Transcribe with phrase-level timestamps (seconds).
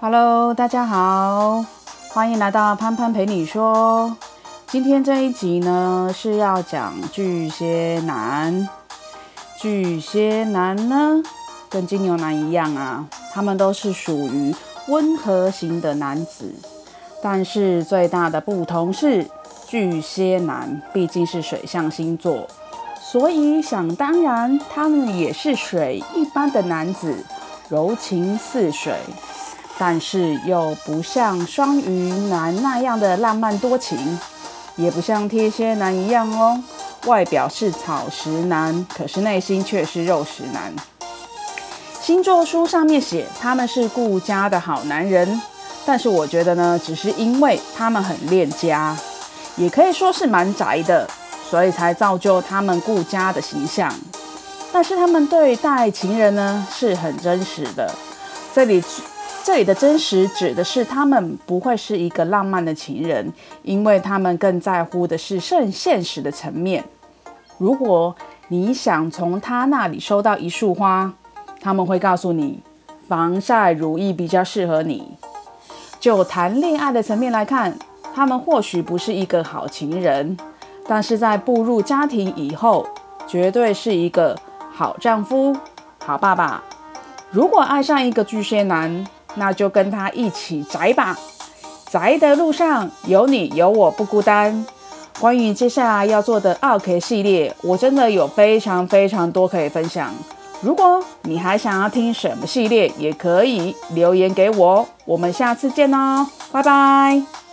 [0.00, 1.64] Hello，大家好，
[2.12, 4.14] 欢迎来到潘潘陪你说。
[4.66, 8.68] 今天这一集呢是要讲巨蟹男。
[9.56, 11.22] 巨蟹男呢
[11.70, 14.54] 跟金牛男一样啊，他们都是属于
[14.88, 16.52] 温和型的男子，
[17.22, 19.24] 但是最大的不同是，
[19.68, 22.46] 巨蟹男毕竟是水象星座，
[23.00, 27.14] 所以想当然，他们也是水一般的男子，
[27.68, 28.98] 柔情似水。
[29.76, 34.18] 但是又不像双鱼男那样的浪漫多情，
[34.76, 36.62] 也不像天蝎男一样哦，
[37.06, 40.72] 外表是草食男，可是内心却是肉食男。
[42.00, 45.40] 星座书上面写他们是顾家的好男人，
[45.84, 48.96] 但是我觉得呢，只是因为他们很恋家，
[49.56, 51.08] 也可以说是蛮宅的，
[51.50, 53.92] 所以才造就他们顾家的形象。
[54.72, 57.92] 但是他们对待情人呢，是很真实的。
[58.54, 58.80] 这里。
[59.44, 63.30] 这里的真实指的是他们不会是一个浪漫的情人，
[63.62, 66.82] 因为他们更在乎的是更现实的层面。
[67.58, 68.16] 如果
[68.48, 71.12] 你想从他那里收到一束花，
[71.60, 72.62] 他们会告诉你，
[73.06, 75.12] 防晒乳液比较适合你。
[76.00, 77.78] 就谈恋爱的层面来看，
[78.14, 80.38] 他们或许不是一个好情人，
[80.88, 82.86] 但是在步入家庭以后，
[83.26, 84.34] 绝对是一个
[84.72, 85.54] 好丈夫、
[86.02, 86.62] 好爸爸。
[87.30, 91.18] 如果爱上一个巨蟹男，那就跟他一起宅吧，
[91.90, 94.64] 宅的路上有你有我不孤单。
[95.20, 100.12] 关于接下来要做的奥克系列，我真的有非常非常多可以分享。
[100.60, 104.86] 如果你还想要听什么系列，也可以留言给我。
[105.04, 107.43] 我们下次见哦，拜拜。